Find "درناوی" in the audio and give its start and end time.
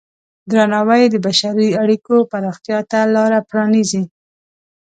0.51-1.03